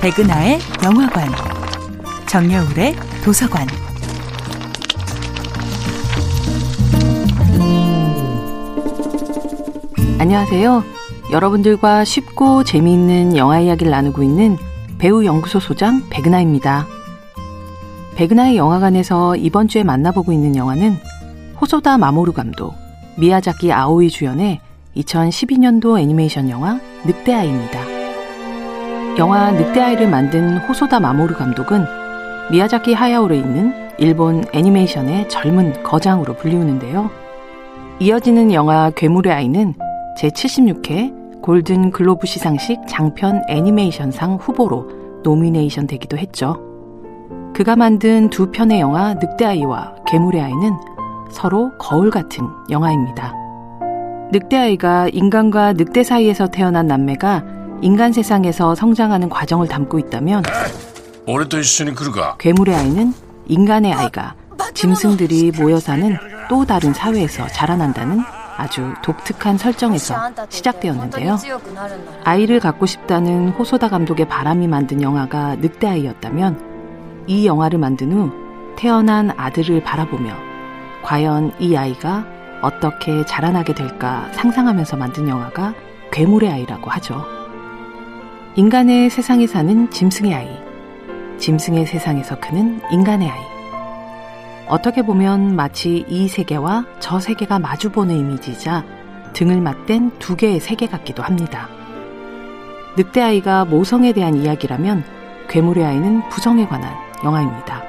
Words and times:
백은하의 0.00 0.58
영화관, 0.82 1.28
정여울의 2.26 2.94
도서관. 3.22 3.66
안녕하세요. 10.18 10.82
여러분들과 11.30 12.04
쉽고 12.04 12.64
재미있는 12.64 13.36
영화 13.36 13.60
이야기를 13.60 13.90
나누고 13.90 14.22
있는 14.22 14.56
배우 14.96 15.22
연구소 15.22 15.60
소장 15.60 16.08
백은하입니다. 16.08 16.86
백은하의 18.16 18.56
영화관에서 18.56 19.36
이번 19.36 19.68
주에 19.68 19.84
만나보고 19.84 20.32
있는 20.32 20.56
영화는 20.56 20.96
호소다 21.60 21.98
마모루 21.98 22.32
감독, 22.32 22.72
미야자키 23.18 23.70
아오이 23.70 24.08
주연의 24.08 24.60
2012년도 24.96 26.00
애니메이션 26.00 26.48
영화 26.48 26.80
늑대아이입니다. 27.04 27.89
영화 29.20 29.50
늑대아이를 29.50 30.08
만든 30.08 30.56
호소다 30.56 30.98
마모루 30.98 31.34
감독은 31.34 31.84
미야자키 32.50 32.94
하야오를 32.94 33.36
잇는 33.36 33.90
일본 33.98 34.42
애니메이션의 34.54 35.28
젊은 35.28 35.82
거장으로 35.82 36.36
불리우는데요. 36.36 37.10
이어지는 37.98 38.50
영화 38.54 38.88
괴물의 38.88 39.30
아이는 39.30 39.74
제76회 40.16 41.42
골든 41.42 41.90
글로브 41.90 42.26
시상식 42.26 42.80
장편 42.88 43.42
애니메이션상 43.50 44.36
후보로 44.36 45.20
nomination 45.22 45.86
되기도 45.86 46.16
했죠. 46.16 46.56
그가 47.54 47.76
만든 47.76 48.30
두 48.30 48.50
편의 48.50 48.80
영화 48.80 49.12
늑대아이와 49.12 49.96
괴물의 50.06 50.40
아이는 50.40 50.72
서로 51.30 51.72
거울 51.76 52.10
같은 52.10 52.46
영화입니다. 52.70 53.34
늑대아이가 54.32 55.08
인간과 55.12 55.74
늑대 55.74 56.04
사이에서 56.04 56.46
태어난 56.46 56.86
남매가 56.86 57.59
인간 57.82 58.12
세상에서 58.12 58.74
성장하는 58.74 59.28
과정을 59.28 59.68
담고 59.68 59.98
있다면 59.98 60.42
괴물의 62.38 62.74
아이는 62.74 63.14
인간의 63.46 63.92
아이가 63.92 64.34
짐승들이 64.74 65.52
모여 65.58 65.80
사는 65.80 66.16
또 66.48 66.64
다른 66.64 66.92
사회에서 66.92 67.46
자라난다는 67.48 68.20
아주 68.56 68.92
독특한 69.02 69.56
설정에서 69.56 70.14
시작되었는데요. 70.50 71.38
아이를 72.24 72.60
갖고 72.60 72.84
싶다는 72.84 73.50
호소다 73.50 73.88
감독의 73.88 74.28
바람이 74.28 74.68
만든 74.68 75.00
영화가 75.00 75.56
늑대아이였다면 75.56 77.24
이 77.26 77.46
영화를 77.46 77.78
만든 77.78 78.12
후 78.12 78.30
태어난 78.76 79.30
아들을 79.36 79.82
바라보며 79.82 80.34
과연 81.02 81.52
이 81.58 81.76
아이가 81.76 82.26
어떻게 82.60 83.24
자라나게 83.24 83.74
될까 83.74 84.28
상상하면서 84.32 84.96
만든 84.96 85.28
영화가 85.28 85.74
괴물의 86.10 86.50
아이라고 86.50 86.90
하죠. 86.90 87.39
인간의 88.56 89.10
세상에 89.10 89.46
사는 89.46 89.88
짐승의 89.90 90.34
아이, 90.34 90.48
짐승의 91.38 91.86
세상에서 91.86 92.40
크는 92.40 92.80
인간의 92.90 93.30
아이. 93.30 93.40
어떻게 94.66 95.02
보면 95.02 95.54
마치 95.54 96.04
이 96.08 96.26
세계와 96.26 96.84
저 96.98 97.20
세계가 97.20 97.60
마주보는 97.60 98.16
이미지이자 98.16 98.84
등을 99.34 99.60
맞댄 99.60 100.10
두 100.18 100.34
개의 100.34 100.58
세계 100.58 100.88
같기도 100.88 101.22
합니다. 101.22 101.68
늑대 102.96 103.20
아이가 103.20 103.64
모성에 103.64 104.12
대한 104.12 104.34
이야기라면 104.34 105.04
괴물의 105.48 105.84
아이는 105.84 106.28
부성에 106.28 106.66
관한 106.66 106.92
영화입니다. 107.22 107.84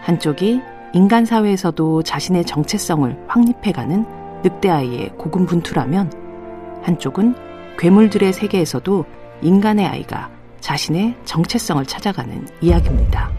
한쪽이 0.00 0.60
인간 0.94 1.24
사회에서도 1.24 2.02
자신의 2.02 2.44
정체성을 2.44 3.26
확립해가는 3.28 4.04
늑대 4.42 4.68
아이의 4.68 5.10
고군분투라면 5.16 6.82
한쪽은 6.82 7.36
괴물들의 7.78 8.32
세계에서도 8.32 9.04
인간의 9.42 9.86
아이가 9.86 10.30
자신의 10.60 11.14
정체성을 11.24 11.84
찾아가는 11.86 12.46
이야기입니다. 12.60 13.30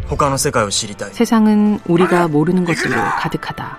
세상은 1.12 1.80
우리가 1.88 2.28
모르는 2.28 2.64
것으로 2.64 2.96
가득하다. 2.96 3.78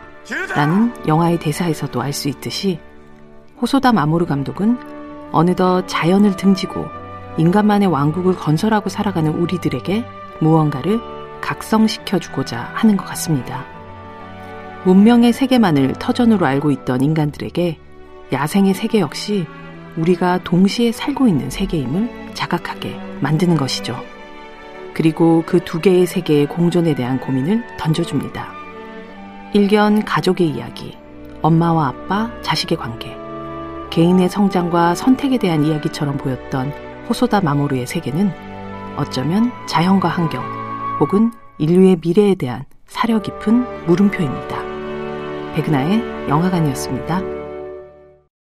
라는 0.54 0.92
영화의 1.06 1.38
대사에서도 1.38 2.02
알 2.02 2.12
수 2.12 2.28
있듯이 2.28 2.78
호소다 3.60 3.92
마모르 3.92 4.26
감독은 4.26 4.78
어느덧 5.32 5.84
자연을 5.86 6.36
등지고 6.36 6.86
인간만의 7.38 7.88
왕국을 7.88 8.36
건설하고 8.36 8.88
살아가는 8.90 9.32
우리들에게 9.32 10.04
무언가를 10.40 11.00
각성시켜주고자 11.40 12.72
하는 12.74 12.96
것 12.96 13.04
같습니다. 13.06 13.64
문명의 14.84 15.32
세계만을 15.32 15.94
터전으로 15.94 16.44
알고 16.46 16.70
있던 16.72 17.00
인간들에게 17.02 17.78
야생의 18.32 18.74
세계 18.74 19.00
역시 19.00 19.46
우리가 19.98 20.38
동시에 20.44 20.92
살고 20.92 21.28
있는 21.28 21.50
세계임을 21.50 22.32
자각하게 22.34 22.98
만드는 23.20 23.56
것이죠. 23.56 24.00
그리고 24.94 25.42
그 25.46 25.60
두 25.60 25.80
개의 25.80 26.06
세계의 26.06 26.46
공존에 26.46 26.94
대한 26.94 27.20
고민을 27.20 27.62
던져줍니다. 27.76 28.48
일견 29.54 30.04
가족의 30.04 30.48
이야기, 30.48 30.96
엄마와 31.42 31.88
아빠, 31.88 32.30
자식의 32.42 32.78
관계, 32.78 33.16
개인의 33.90 34.28
성장과 34.28 34.94
선택에 34.94 35.38
대한 35.38 35.64
이야기처럼 35.64 36.16
보였던 36.16 36.72
호소다 37.08 37.40
마모르의 37.40 37.86
세계는 37.86 38.30
어쩌면 38.96 39.52
자연과 39.66 40.08
환경 40.08 40.44
혹은 41.00 41.32
인류의 41.58 41.98
미래에 42.02 42.34
대한 42.34 42.64
사려 42.86 43.22
깊은 43.22 43.86
물음표입니다. 43.86 44.58
백은하의 45.54 46.28
영화관이었습니다. 46.28 47.37